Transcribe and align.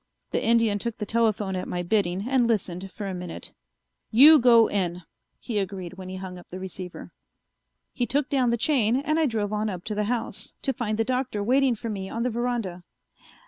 The 0.31 0.43
Indian 0.43 0.79
took 0.79 0.97
the 0.97 1.05
telephone 1.05 1.55
at 1.55 1.67
my 1.67 1.83
bidding 1.83 2.27
and 2.27 2.47
listened 2.47 2.91
for 2.91 3.05
a 3.05 3.13
minute. 3.13 3.53
"You 4.09 4.39
go 4.39 4.67
in," 4.67 5.03
he 5.39 5.59
agreed 5.59 5.93
when 5.93 6.09
he 6.09 6.15
hung 6.15 6.39
up 6.39 6.49
the 6.49 6.59
receiver. 6.59 7.11
He 7.93 8.07
took 8.07 8.27
down 8.27 8.49
the 8.49 8.57
chain 8.57 8.95
and 8.95 9.19
I 9.19 9.27
drove 9.27 9.53
on 9.53 9.69
up 9.69 9.83
to 9.83 9.93
the 9.93 10.05
house, 10.05 10.55
to 10.63 10.73
find 10.73 10.97
the 10.97 11.03
Doctor 11.03 11.43
waiting 11.43 11.75
for 11.75 11.91
me 11.91 12.09
on 12.09 12.23
the 12.23 12.31
veranda. 12.31 12.83